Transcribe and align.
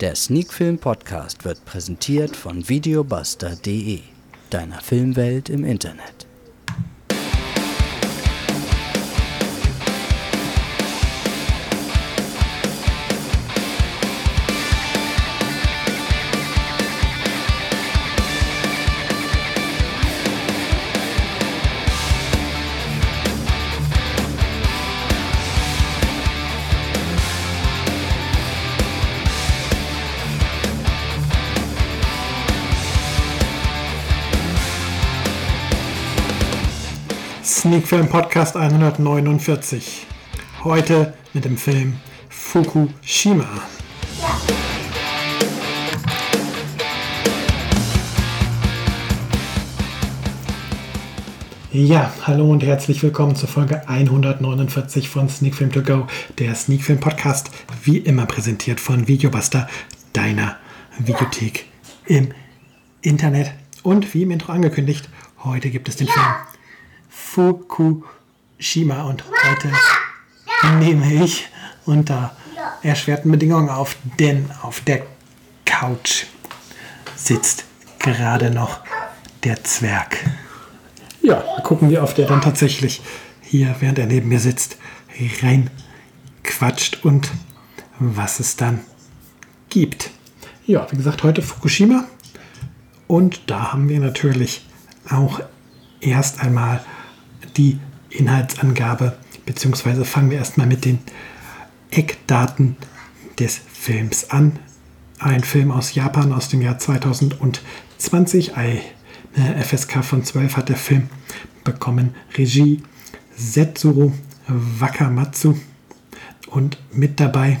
Der 0.00 0.16
Sneakfilm 0.16 0.78
Podcast 0.78 1.44
wird 1.44 1.64
präsentiert 1.64 2.34
von 2.34 2.68
videobuster.de, 2.68 4.00
deiner 4.50 4.80
Filmwelt 4.80 5.48
im 5.48 5.64
Internet. 5.64 6.23
Sneak 37.64 37.88
Film 37.88 38.08
Podcast 38.08 38.58
149. 38.58 40.06
Heute 40.64 41.14
mit 41.32 41.46
dem 41.46 41.56
Film 41.56 41.96
Fukushima. 42.28 43.48
Ja, 51.72 52.12
hallo 52.26 52.50
und 52.50 52.62
herzlich 52.62 53.02
willkommen 53.02 53.34
zur 53.34 53.48
Folge 53.48 53.88
149 53.88 55.08
von 55.08 55.30
Sneak 55.30 55.54
Film 55.54 55.72
To 55.72 55.80
Go, 55.80 56.06
der 56.38 56.54
Sneak 56.54 56.82
Film 56.82 57.00
Podcast, 57.00 57.50
wie 57.82 57.96
immer 57.96 58.26
präsentiert 58.26 58.78
von 58.78 59.08
Videobuster, 59.08 59.70
deiner 60.12 60.58
Videothek 60.98 61.64
im 62.04 62.28
Internet. 63.00 63.52
Und 63.82 64.12
wie 64.12 64.24
im 64.24 64.32
Intro 64.32 64.52
angekündigt, 64.52 65.08
heute 65.42 65.70
gibt 65.70 65.88
es 65.88 65.96
den 65.96 66.08
Film 66.08 66.26
Fukushima 67.34 69.02
und 69.02 69.24
heute 69.44 69.72
nehme 70.78 71.12
ich 71.12 71.48
unter 71.84 72.36
erschwerten 72.80 73.28
Bedingungen 73.28 73.70
auf, 73.70 73.96
denn 74.20 74.48
auf 74.62 74.82
der 74.82 75.02
Couch 75.64 76.26
sitzt 77.16 77.64
gerade 77.98 78.52
noch 78.52 78.82
der 79.42 79.64
Zwerg. 79.64 80.16
Ja, 81.22 81.42
gucken 81.64 81.90
wir, 81.90 82.04
ob 82.04 82.14
der 82.14 82.28
dann 82.28 82.40
tatsächlich 82.40 83.02
hier, 83.40 83.74
während 83.80 83.98
er 83.98 84.06
neben 84.06 84.28
mir 84.28 84.38
sitzt, 84.38 84.76
rein 85.42 85.70
quatscht 86.44 87.04
und 87.04 87.32
was 87.98 88.38
es 88.38 88.54
dann 88.54 88.78
gibt. 89.70 90.10
Ja, 90.66 90.86
wie 90.92 90.96
gesagt, 90.96 91.24
heute 91.24 91.42
Fukushima. 91.42 92.04
Und 93.08 93.50
da 93.50 93.72
haben 93.72 93.88
wir 93.88 93.98
natürlich 93.98 94.64
auch 95.10 95.40
erst 96.00 96.40
einmal 96.40 96.84
die 97.56 97.78
Inhaltsangabe, 98.10 99.16
beziehungsweise 99.46 100.04
fangen 100.04 100.30
wir 100.30 100.38
erstmal 100.38 100.66
mit 100.66 100.84
den 100.84 100.98
Eckdaten 101.90 102.76
des 103.38 103.60
Films 103.72 104.30
an. 104.30 104.58
Ein 105.18 105.44
Film 105.44 105.70
aus 105.70 105.94
Japan 105.94 106.32
aus 106.32 106.48
dem 106.48 106.60
Jahr 106.60 106.78
2020. 106.78 108.56
Eine 108.56 108.82
FSK 109.62 110.04
von 110.04 110.24
12 110.24 110.56
hat 110.56 110.68
der 110.68 110.76
Film 110.76 111.08
bekommen. 111.64 112.14
Regie 112.36 112.82
Setsuro 113.36 114.12
Wakamatsu 114.46 115.56
und 116.48 116.78
mit 116.92 117.18
dabei 117.18 117.58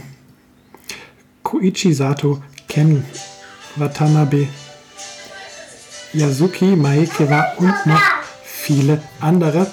Koichi 1.42 1.92
Sato, 1.92 2.42
Ken 2.68 3.04
Watanabe, 3.76 4.48
Yasuki 6.12 6.76
Maekewa 6.76 7.54
und 7.58 7.86
noch 7.86 8.02
viele 8.44 9.02
andere. 9.20 9.66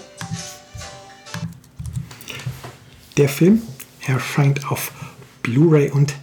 Der 3.17 3.27
Film 3.27 3.61
erscheint 4.07 4.71
auf 4.71 4.93
Blu-ray 5.43 5.89
und 5.89 6.15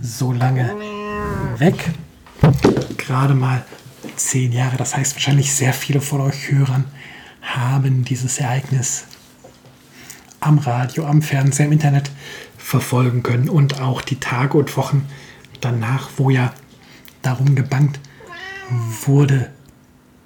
so 0.00 0.32
lange 0.32 0.74
weg. 1.58 1.90
Gerade 2.96 3.34
mal 3.34 3.64
zehn 4.16 4.52
Jahre. 4.52 4.76
Das 4.76 4.96
heißt, 4.96 5.14
wahrscheinlich 5.14 5.54
sehr 5.54 5.72
viele 5.72 6.00
von 6.00 6.20
euch 6.20 6.50
Hörern 6.50 6.84
haben 7.42 8.04
dieses 8.04 8.38
Ereignis 8.38 9.04
am 10.40 10.58
Radio, 10.58 11.06
am 11.06 11.22
Fernseher, 11.22 11.66
im 11.66 11.72
Internet 11.72 12.10
verfolgen 12.58 13.22
können 13.22 13.48
und 13.48 13.80
auch 13.80 14.00
die 14.00 14.18
Tage 14.18 14.58
und 14.58 14.76
Wochen 14.76 15.06
danach, 15.60 16.10
wo 16.16 16.30
ja 16.30 16.52
darum 17.22 17.54
gebangt 17.54 18.00
wurde, 19.04 19.50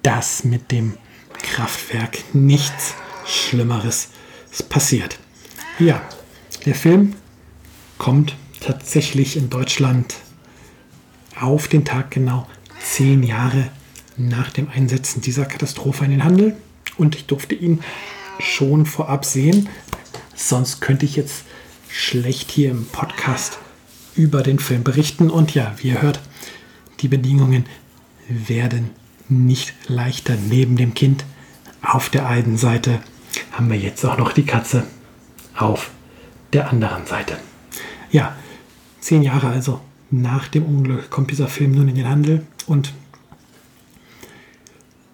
dass 0.03 0.43
mit 0.43 0.71
dem 0.71 0.97
Kraftwerk 1.33 2.19
nichts 2.33 2.95
Schlimmeres 3.25 4.09
passiert. 4.69 5.19
Ja, 5.79 6.01
der 6.65 6.75
Film 6.75 7.15
kommt 7.97 8.35
tatsächlich 8.59 9.37
in 9.37 9.49
Deutschland 9.49 10.15
auf 11.39 11.67
den 11.67 11.85
Tag 11.85 12.11
genau 12.11 12.47
zehn 12.79 13.23
Jahre 13.23 13.69
nach 14.17 14.51
dem 14.51 14.69
Einsetzen 14.69 15.21
dieser 15.21 15.45
Katastrophe 15.45 16.05
in 16.05 16.11
den 16.11 16.23
Handel. 16.23 16.55
Und 16.97 17.15
ich 17.15 17.25
durfte 17.25 17.55
ihn 17.55 17.81
schon 18.39 18.85
vorab 18.85 19.25
sehen. 19.25 19.69
Sonst 20.35 20.81
könnte 20.81 21.05
ich 21.05 21.15
jetzt 21.15 21.43
schlecht 21.89 22.51
hier 22.51 22.71
im 22.71 22.85
Podcast 22.85 23.59
über 24.15 24.43
den 24.43 24.59
Film 24.59 24.83
berichten. 24.83 25.29
Und 25.29 25.53
ja, 25.53 25.73
wie 25.77 25.89
ihr 25.89 26.01
hört, 26.01 26.19
die 26.99 27.07
Bedingungen 27.07 27.65
werden 28.27 28.91
nicht 29.31 29.73
leichter. 29.87 30.35
Neben 30.49 30.75
dem 30.75 30.93
Kind 30.93 31.25
auf 31.81 32.09
der 32.09 32.27
einen 32.27 32.57
Seite 32.57 32.99
haben 33.51 33.69
wir 33.69 33.77
jetzt 33.77 34.05
auch 34.05 34.17
noch 34.17 34.33
die 34.33 34.45
Katze 34.45 34.85
auf 35.55 35.91
der 36.53 36.69
anderen 36.69 37.05
Seite. 37.05 37.37
Ja, 38.11 38.35
zehn 38.99 39.23
Jahre 39.23 39.47
also 39.47 39.81
nach 40.09 40.47
dem 40.47 40.65
Unglück 40.65 41.09
kommt 41.09 41.31
dieser 41.31 41.47
Film 41.47 41.71
nun 41.71 41.87
in 41.87 41.95
den 41.95 42.09
Handel 42.09 42.45
und 42.67 42.93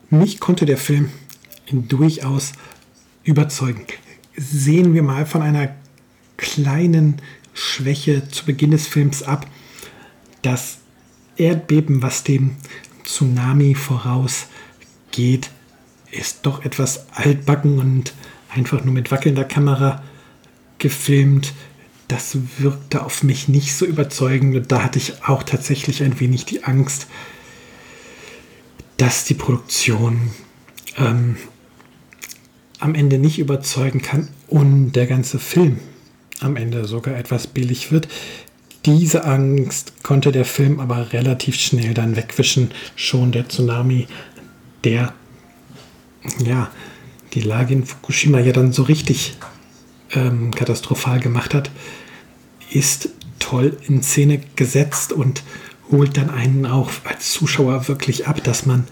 mich 0.10 0.40
konnte 0.40 0.66
der 0.66 0.78
Film 0.78 1.12
durchaus 1.70 2.54
überzeugen. 3.24 3.86
Sehen 4.36 4.94
wir 4.94 5.04
mal 5.04 5.26
von 5.26 5.42
einer 5.42 5.76
kleinen 6.38 7.22
Schwäche 7.54 8.30
zu 8.30 8.46
Beginn 8.46 8.72
des 8.72 8.88
Films 8.88 9.24
ab. 9.24 9.48
Das 10.42 10.78
Erdbeben, 11.36 12.02
was 12.02 12.24
dem 12.24 12.56
Tsunami 13.08 13.74
vorausgeht, 13.74 15.50
ist 16.12 16.40
doch 16.44 16.64
etwas 16.64 17.08
altbacken 17.14 17.80
und 17.80 18.14
einfach 18.54 18.84
nur 18.84 18.94
mit 18.94 19.12
wackelnder 19.12 19.46
Kamera 19.46 20.04
gefilmt. 20.78 21.54
Das 22.08 22.38
wirkte 22.60 23.04
auf 23.04 23.24
mich 23.24 23.48
nicht 23.48 23.76
so 23.76 23.86
überzeugend 23.86 24.56
und 24.56 24.72
da 24.72 24.84
hatte 24.84 25.00
ich 25.00 25.24
auch 25.24 25.44
tatsächlich 25.44 26.04
ein 26.04 26.20
wenig 26.20 26.46
die 26.46 26.64
Angst, 26.64 27.08
dass 28.98 29.26
die 29.26 29.34
Produktion 29.34 30.32
ähm, 30.98 31.38
am 32.80 32.96
Ende 32.96 33.18
nicht 33.18 33.40
überzeugen 33.40 34.02
kann 34.02 34.30
und 34.48 34.94
der 34.94 35.08
ganze 35.08 35.40
Film 35.40 35.80
am 36.40 36.56
Ende 36.56 36.86
sogar 36.86 37.16
etwas 37.18 37.48
billig 37.48 37.92
wird. 37.92 38.08
Diese 38.88 39.26
Angst 39.26 40.02
konnte 40.02 40.32
der 40.32 40.46
Film 40.46 40.80
aber 40.80 41.12
relativ 41.12 41.56
schnell 41.56 41.94
dann 41.94 42.16
wegwischen. 42.16 42.72
Schon 42.96 43.34
der 43.34 43.50
Tsunami, 43.50 44.08
der 44.86 45.14
ja 46.40 46.72
die 47.34 47.42
Lage 47.42 47.74
in 47.74 47.86
Fukushima 47.86 48.40
ja 48.40 48.54
dann 48.54 48.72
so 48.72 48.84
richtig 48.84 49.36
ähm, 50.12 50.52
katastrophal 50.52 51.20
gemacht 51.20 51.54
hat, 51.54 51.70
ist 52.72 53.10
toll 53.40 53.78
in 53.90 54.04
Szene 54.04 54.40
gesetzt 54.56 55.12
und 55.12 55.44
holt 55.92 56.16
dann 56.16 56.30
einen 56.30 56.66
auch 56.66 56.90
als 57.04 57.34
Zuschauer 57.34 57.90
wirklich 57.90 58.26
ab, 58.26 58.42
dass 58.46 58.66
man 58.66 58.88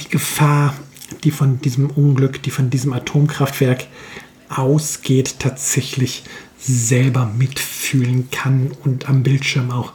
die 0.00 0.08
Gefahr, 0.08 0.74
die 1.22 1.30
von 1.30 1.60
diesem 1.60 1.90
Unglück, 1.90 2.42
die 2.42 2.50
von 2.50 2.70
diesem 2.70 2.92
Atomkraftwerk 2.92 3.86
ausgeht, 4.48 5.36
tatsächlich 5.38 6.24
selber 6.58 7.26
mitfühlen 7.26 8.30
kann 8.30 8.72
und 8.84 9.08
am 9.08 9.22
Bildschirm 9.22 9.70
auch 9.70 9.92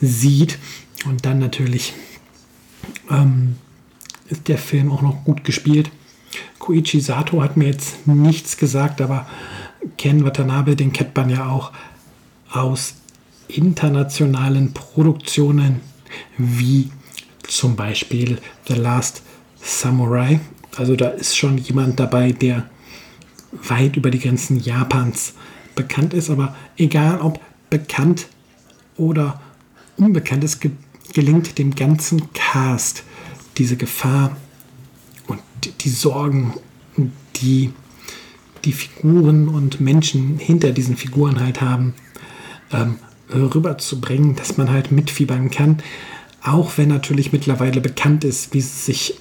sieht. 0.00 0.58
Und 1.06 1.24
dann 1.24 1.38
natürlich 1.38 1.94
ähm, 3.10 3.56
ist 4.28 4.48
der 4.48 4.58
Film 4.58 4.90
auch 4.90 5.02
noch 5.02 5.24
gut 5.24 5.44
gespielt. 5.44 5.90
Koichi 6.58 7.00
Sato 7.00 7.42
hat 7.42 7.56
mir 7.56 7.68
jetzt 7.68 8.06
nichts 8.06 8.56
gesagt, 8.56 9.00
aber 9.00 9.26
Ken 9.96 10.24
Watanabe, 10.24 10.76
den 10.76 10.92
kennt 10.92 11.16
man 11.16 11.30
ja 11.30 11.48
auch 11.48 11.72
aus 12.50 12.94
internationalen 13.48 14.72
Produktionen 14.74 15.80
wie 16.36 16.90
zum 17.42 17.76
Beispiel 17.76 18.38
The 18.66 18.74
Last 18.74 19.22
Samurai. 19.62 20.40
Also 20.76 20.96
da 20.96 21.08
ist 21.08 21.36
schon 21.36 21.58
jemand 21.58 21.98
dabei, 21.98 22.32
der 22.32 22.68
weit 23.52 23.96
über 23.96 24.10
die 24.10 24.20
Grenzen 24.20 24.60
Japans 24.60 25.34
bekannt 25.78 26.12
ist. 26.12 26.28
Aber 26.28 26.54
egal 26.76 27.20
ob 27.22 27.40
bekannt 27.70 28.28
oder 28.96 29.40
unbekannt, 29.96 30.44
es 30.44 30.58
gelingt 31.12 31.58
dem 31.58 31.74
ganzen 31.74 32.32
Cast 32.34 33.04
diese 33.56 33.76
Gefahr 33.76 34.36
und 35.26 35.40
die 35.80 35.88
Sorgen, 35.88 36.54
die 37.36 37.72
die 38.64 38.72
Figuren 38.72 39.48
und 39.48 39.80
Menschen 39.80 40.38
hinter 40.38 40.72
diesen 40.72 40.96
Figuren 40.96 41.40
halt 41.40 41.60
haben, 41.60 41.94
ähm, 42.72 42.98
rüberzubringen, 43.32 44.34
dass 44.34 44.56
man 44.56 44.70
halt 44.70 44.90
mitfiebern 44.90 45.50
kann. 45.50 45.78
Auch 46.42 46.76
wenn 46.76 46.88
natürlich 46.88 47.32
mittlerweile 47.32 47.80
bekannt 47.80 48.24
ist, 48.24 48.52
wie 48.54 48.58
es 48.58 48.84
sich 48.84 49.14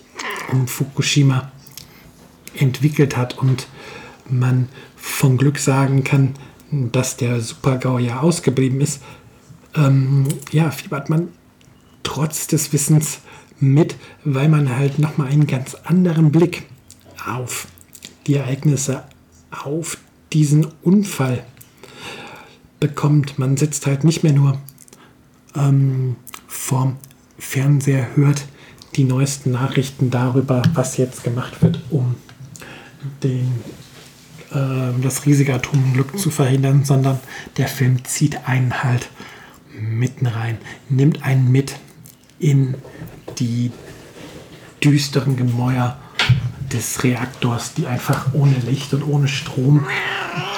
um 0.52 0.68
Fukushima 0.68 1.52
entwickelt 2.56 3.16
hat 3.16 3.38
und 3.38 3.68
man 4.30 4.70
von 4.96 5.38
Glück 5.38 5.60
sagen 5.60 6.04
kann, 6.04 6.36
dass 6.72 7.18
der 7.18 7.40
Super-GAU 7.42 8.00
ja 8.00 8.20
ausgeblieben 8.20 8.82
ist, 8.82 9.02
ähm, 9.76 10.28
ja, 10.52 10.72
fiebert 10.72 11.10
man 11.10 11.30
trotz 12.04 12.48
des 12.48 12.74
Wissens 12.74 13.20
mit, 13.60 13.96
weil 14.24 14.50
man 14.50 14.76
halt 14.76 15.00
nochmal 15.00 15.28
einen 15.28 15.48
ganz 15.48 15.76
anderen 15.84 16.32
Blick 16.32 16.64
auf 17.26 17.68
die 18.26 18.36
Ereignisse, 18.36 19.04
auf 19.52 19.98
diesen 20.34 20.68
Unfall 20.84 21.44
bekommt. 22.80 23.40
Man 23.40 23.58
sitzt 23.58 23.86
halt 23.88 24.04
nicht 24.04 24.24
mehr 24.24 24.34
nur 24.34 24.60
ähm, 25.56 26.18
vorm 26.48 26.98
Fernseher, 27.38 28.16
hört 28.16 28.46
die 28.96 29.04
neuesten 29.04 29.52
Nachrichten 29.52 30.10
darüber, 30.10 30.62
was 30.74 30.98
jetzt 30.98 31.24
gemacht 31.24 31.62
wird, 31.62 31.82
um 31.90 32.16
den 33.24 33.52
äh, 34.52 35.02
das 35.02 35.26
riesige 35.26 35.54
Atomunglück 35.54 36.18
zu 36.20 36.30
verhindern, 36.30 36.86
sondern 36.86 37.20
der 37.58 37.68
Film 37.68 38.04
zieht 38.06 38.48
einen 38.48 38.84
halt 38.84 39.10
mitten 39.80 40.28
rein, 40.28 40.58
nimmt 40.90 41.24
einen 41.24 41.52
mit 41.52 41.76
in 42.40 42.76
die 43.40 43.72
düsteren 44.84 45.36
Gemäuer 45.36 45.98
des 46.72 47.04
Reaktors, 47.04 47.74
die 47.74 47.88
einfach 47.88 48.34
ohne 48.34 48.56
Licht 48.60 48.94
und 48.94 49.04
ohne 49.04 49.28
Strom 49.28 49.86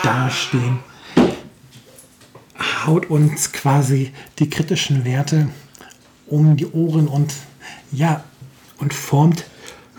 dastehen, 0.03 0.79
haut 2.85 3.09
uns 3.09 3.51
quasi 3.51 4.11
die 4.39 4.49
kritischen 4.49 5.05
Werte 5.05 5.49
um 6.27 6.57
die 6.57 6.67
Ohren 6.67 7.07
und 7.07 7.33
ja, 7.91 8.23
und 8.77 8.93
formt 8.93 9.45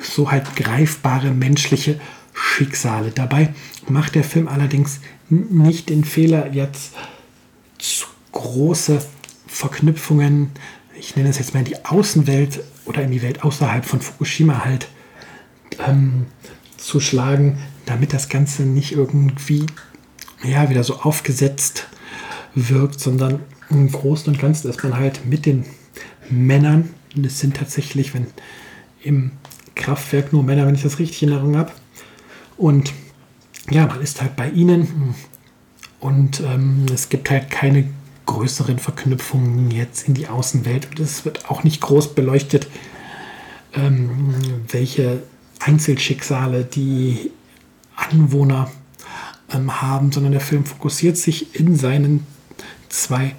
so 0.01 0.31
halt 0.31 0.57
greifbare 0.57 1.31
menschliche 1.31 2.01
Schicksale. 2.61 3.11
Dabei 3.11 3.55
macht 3.89 4.15
der 4.15 4.25
Film 4.25 4.47
allerdings 4.47 5.01
nicht 5.31 5.89
den 5.89 6.05
Fehler, 6.05 6.53
jetzt 6.53 6.93
zu 7.79 8.07
große 8.33 9.03
Verknüpfungen, 9.47 10.51
ich 10.99 11.17
nenne 11.17 11.31
es 11.31 11.39
jetzt 11.39 11.55
mal 11.55 11.61
in 11.61 11.67
die 11.67 11.83
Außenwelt 11.87 12.62
oder 12.85 13.03
in 13.03 13.12
die 13.12 13.23
Welt 13.23 13.43
außerhalb 13.43 13.87
von 13.87 14.03
Fukushima 14.03 14.62
halt 14.67 14.89
ähm, 15.79 16.27
zu 16.77 17.01
schlagen, 17.01 17.59
damit 17.87 18.12
das 18.12 18.29
Ganze 18.29 18.65
nicht 18.65 18.93
irgendwie 18.93 19.65
ja, 20.45 20.69
wieder 20.69 20.85
so 20.85 20.97
aufgesetzt 20.97 21.87
wirkt, 22.55 23.01
sondern 23.01 23.41
im 23.71 23.91
Großen 23.91 24.31
und 24.31 24.39
Ganzen 24.39 24.69
ist 24.69 24.83
man 24.83 24.99
halt 24.99 25.25
mit 25.25 25.47
den 25.47 25.65
Männern, 26.29 26.91
und 27.17 27.25
es 27.25 27.41
sind 27.41 27.57
tatsächlich, 27.57 28.12
wenn 28.12 28.27
im 29.03 29.33
Kraftwerk 29.75 30.35
nur 30.35 30.43
Männer, 30.43 30.67
wenn 30.67 30.75
ich 30.75 30.83
das 30.83 30.99
richtig 30.99 31.23
in 31.23 31.31
Erinnerung 31.31 31.57
habe, 31.57 31.73
und 32.61 32.93
ja, 33.71 33.87
man 33.87 34.03
ist 34.03 34.21
halt 34.21 34.37
bei 34.37 34.51
ihnen. 34.51 35.15
Und 35.99 36.41
ähm, 36.41 36.85
es 36.93 37.09
gibt 37.09 37.31
halt 37.31 37.50
keine 37.50 37.88
größeren 38.26 38.79
Verknüpfungen 38.79 39.71
jetzt 39.71 40.07
in 40.07 40.12
die 40.14 40.29
Außenwelt. 40.29 40.90
Und 40.90 41.00
es 41.00 41.25
wird 41.25 41.50
auch 41.50 41.64
nicht 41.64 41.81
groß 41.81 42.14
beleuchtet, 42.14 42.69
ähm, 43.73 44.35
welche 44.69 45.23
Einzelschicksale 45.59 46.64
die 46.64 47.31
Anwohner 47.97 48.71
ähm, 49.50 49.81
haben, 49.81 50.12
sondern 50.12 50.33
der 50.33 50.43
Film 50.43 50.67
fokussiert 50.67 51.17
sich 51.17 51.59
in 51.59 51.76
seinen 51.76 52.26
zwei 52.90 53.35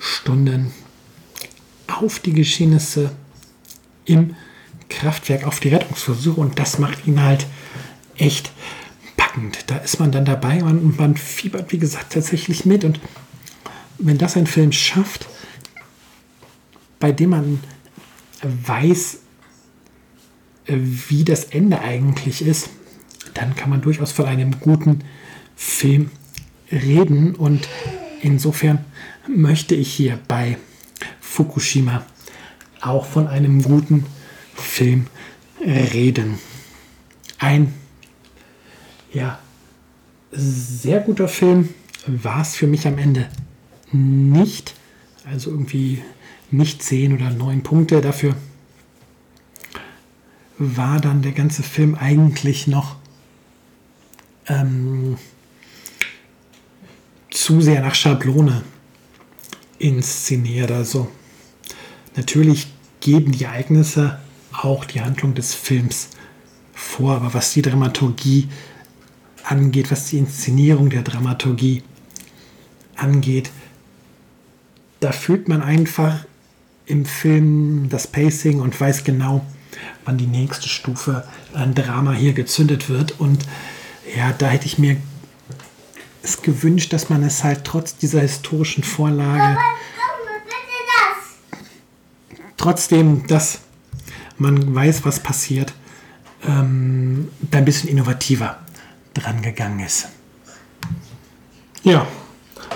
Stunden 0.00 0.72
auf 1.86 2.18
die 2.18 2.32
Geschehnisse 2.32 3.12
im 4.04 4.34
Kraftwerk, 4.88 5.46
auf 5.46 5.60
die 5.60 5.68
Rettungsversuche. 5.68 6.40
Und 6.40 6.58
das 6.58 6.80
macht 6.80 7.06
ihn 7.06 7.22
halt 7.22 7.46
echt 8.18 8.50
packend. 9.16 9.64
Da 9.66 9.76
ist 9.78 10.00
man 10.00 10.12
dann 10.12 10.24
dabei 10.24 10.62
und 10.62 10.98
man 10.98 11.16
fiebert, 11.16 11.72
wie 11.72 11.78
gesagt, 11.78 12.12
tatsächlich 12.12 12.64
mit. 12.64 12.84
Und 12.84 13.00
wenn 13.98 14.18
das 14.18 14.36
ein 14.36 14.46
Film 14.46 14.72
schafft, 14.72 15.26
bei 16.98 17.12
dem 17.12 17.30
man 17.30 17.60
weiß, 18.42 19.18
wie 20.66 21.24
das 21.24 21.44
Ende 21.44 21.80
eigentlich 21.80 22.42
ist, 22.42 22.70
dann 23.34 23.54
kann 23.54 23.70
man 23.70 23.82
durchaus 23.82 24.12
von 24.12 24.26
einem 24.26 24.60
guten 24.60 25.04
Film 25.54 26.10
reden. 26.72 27.34
Und 27.34 27.68
insofern 28.22 28.84
möchte 29.28 29.74
ich 29.74 29.92
hier 29.92 30.18
bei 30.28 30.58
Fukushima 31.20 32.04
auch 32.80 33.06
von 33.06 33.26
einem 33.26 33.62
guten 33.62 34.06
Film 34.54 35.06
reden. 35.60 36.38
Ein 37.38 37.74
ja, 39.16 39.38
sehr 40.30 41.00
guter 41.00 41.26
Film 41.26 41.70
war 42.06 42.42
es 42.42 42.54
für 42.54 42.66
mich 42.66 42.86
am 42.86 42.98
Ende 42.98 43.28
nicht. 43.92 44.74
Also 45.24 45.50
irgendwie 45.50 46.02
nicht 46.50 46.82
10 46.82 47.14
oder 47.14 47.30
9 47.30 47.62
Punkte. 47.62 48.02
Dafür 48.02 48.36
war 50.58 51.00
dann 51.00 51.22
der 51.22 51.32
ganze 51.32 51.62
Film 51.62 51.94
eigentlich 51.94 52.66
noch 52.66 52.96
ähm, 54.48 55.16
zu 57.30 57.62
sehr 57.62 57.80
nach 57.80 57.94
Schablone 57.94 58.64
inszeniert. 59.78 60.70
Also 60.70 61.08
natürlich 62.16 62.68
geben 63.00 63.32
die 63.32 63.44
Ereignisse 63.44 64.20
auch 64.52 64.84
die 64.84 65.00
Handlung 65.00 65.34
des 65.34 65.54
Films 65.54 66.10
vor, 66.74 67.16
aber 67.16 67.32
was 67.32 67.54
die 67.54 67.62
Dramaturgie 67.62 68.48
angeht, 69.46 69.90
was 69.90 70.06
die 70.06 70.18
Inszenierung 70.18 70.90
der 70.90 71.02
Dramaturgie 71.02 71.82
angeht. 72.96 73.50
Da 75.00 75.12
fühlt 75.12 75.48
man 75.48 75.62
einfach 75.62 76.24
im 76.86 77.04
Film 77.04 77.88
das 77.88 78.06
Pacing 78.06 78.60
und 78.60 78.78
weiß 78.78 79.04
genau, 79.04 79.44
wann 80.04 80.18
die 80.18 80.26
nächste 80.26 80.68
Stufe 80.68 81.26
an 81.52 81.74
Drama 81.74 82.12
hier 82.12 82.32
gezündet 82.32 82.88
wird. 82.88 83.20
Und 83.20 83.46
ja, 84.16 84.32
da 84.32 84.48
hätte 84.48 84.66
ich 84.66 84.78
mir 84.78 84.96
es 86.22 86.42
gewünscht, 86.42 86.92
dass 86.92 87.08
man 87.08 87.22
es 87.22 87.44
halt 87.44 87.64
trotz 87.64 87.96
dieser 87.96 88.20
historischen 88.20 88.82
Vorlage, 88.82 89.58
trotzdem, 92.56 93.26
dass 93.28 93.60
man 94.38 94.74
weiß, 94.74 95.04
was 95.04 95.20
passiert, 95.20 95.72
ähm, 96.46 97.28
ein 97.52 97.64
bisschen 97.64 97.90
innovativer 97.90 98.65
dran 99.16 99.42
gegangen 99.42 99.80
ist. 99.80 100.08
Ja, 101.82 102.06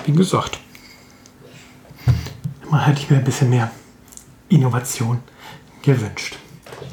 wie 0.06 0.12
gesagt, 0.12 0.58
mal 2.70 2.86
hätte 2.86 3.00
ich 3.00 3.10
mir 3.10 3.16
ein 3.16 3.24
bisschen 3.24 3.50
mehr 3.50 3.70
Innovation 4.48 5.20
gewünscht. 5.82 6.36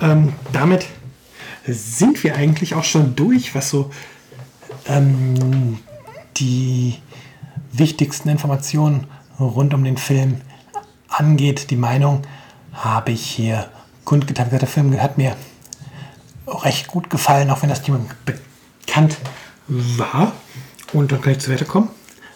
Ähm, 0.01 0.33
damit 0.51 0.87
sind 1.65 2.23
wir 2.23 2.35
eigentlich 2.35 2.75
auch 2.75 2.83
schon 2.83 3.15
durch, 3.15 3.53
was 3.55 3.69
so 3.69 3.91
ähm, 4.87 5.79
die 6.37 6.97
wichtigsten 7.71 8.29
Informationen 8.29 9.07
rund 9.39 9.73
um 9.73 9.83
den 9.83 9.97
Film 9.97 10.41
angeht. 11.07 11.69
Die 11.69 11.75
Meinung 11.75 12.23
habe 12.73 13.11
ich 13.11 13.25
hier 13.25 13.69
kundgetan. 14.05 14.49
Der 14.49 14.67
Film 14.67 14.99
hat 14.99 15.17
mir 15.17 15.35
recht 16.47 16.87
gut 16.87 17.09
gefallen, 17.09 17.49
auch 17.49 17.61
wenn 17.61 17.69
das 17.69 17.81
Thema 17.81 17.99
bekannt 18.87 19.17
war. 19.67 20.33
Und 20.93 21.11
dann 21.11 21.21
kann 21.21 21.33
ich 21.33 21.39
zu 21.39 21.49
Werte 21.51 21.65
kommen. 21.65 21.89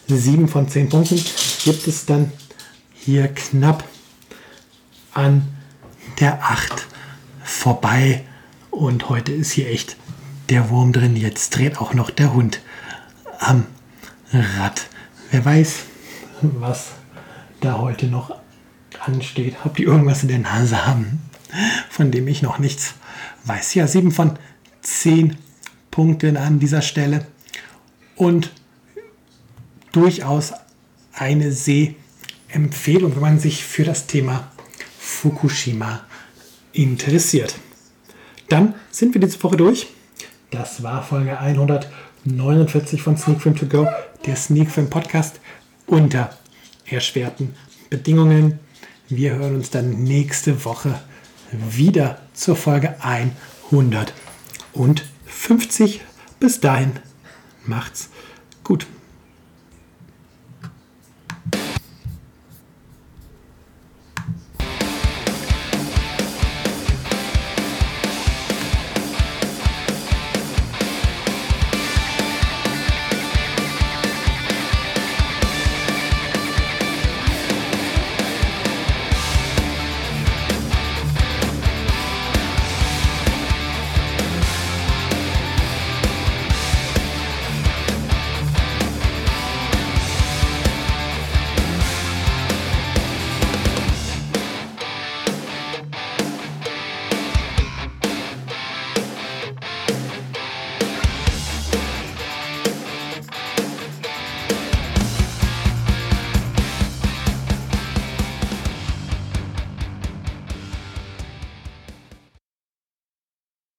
Sieben 0.07 0.47
von 0.47 0.67
zehn 0.67 0.89
Punkten 0.89 1.23
gibt 1.63 1.87
es 1.87 2.05
dann 2.05 2.31
hier 2.93 3.29
knapp 3.29 3.83
an 5.13 5.47
der 6.19 6.43
8 6.43 6.85
vorbei. 7.43 8.25
Und 8.69 9.09
heute 9.09 9.31
ist 9.31 9.51
hier 9.51 9.69
echt 9.69 9.95
der 10.49 10.69
Wurm 10.69 10.91
drin. 10.91 11.15
Jetzt 11.15 11.55
dreht 11.55 11.79
auch 11.79 11.93
noch 11.93 12.09
der 12.09 12.33
Hund 12.33 12.59
am 13.39 13.65
Rad. 14.33 14.87
Wer 15.31 15.45
weiß, 15.45 15.75
was 16.41 16.89
da 17.61 17.77
heute 17.77 18.07
noch 18.07 18.35
ansteht. 18.99 19.55
Ob 19.63 19.77
die 19.77 19.83
irgendwas 19.83 20.23
in 20.23 20.27
der 20.27 20.39
Nase 20.39 20.85
haben, 20.85 21.21
von 21.89 22.11
dem 22.11 22.27
ich 22.27 22.41
noch 22.41 22.59
nichts 22.59 22.95
weiß. 23.45 23.73
Ja, 23.75 23.87
7 23.87 24.11
von 24.11 24.37
10 24.81 25.37
Punkten 25.91 26.37
an 26.37 26.59
dieser 26.59 26.81
Stelle. 26.81 27.27
Und 28.15 28.51
durchaus 29.91 30.53
eine 31.13 31.51
Sehempfehlung, 31.51 33.13
wenn 33.15 33.21
man 33.21 33.39
sich 33.39 33.63
für 33.63 33.83
das 33.83 34.07
Thema 34.07 34.51
Fukushima 34.97 36.01
interessiert. 36.73 37.55
Dann 38.49 38.73
sind 38.89 39.13
wir 39.13 39.21
diese 39.21 39.41
Woche 39.43 39.57
durch. 39.57 39.87
Das 40.51 40.83
war 40.83 41.03
Folge 41.03 41.39
149 41.39 43.01
von 43.01 43.17
Sneak 43.17 43.41
Film 43.41 43.55
To 43.55 43.65
Go, 43.65 43.87
der 44.25 44.35
Sneak 44.35 44.71
Film 44.71 44.89
Podcast 44.89 45.39
unter 45.87 46.37
erschwerten 46.85 47.55
Bedingungen. 47.89 48.59
Wir 49.09 49.35
hören 49.35 49.55
uns 49.55 49.69
dann 49.69 50.03
nächste 50.03 50.65
Woche 50.65 50.99
wieder 51.51 52.21
zur 52.33 52.55
Folge 52.55 52.95
150. 55.43 56.01
Bis 56.39 56.59
dahin 56.59 56.91
macht's 57.65 58.09
gut. 58.63 58.85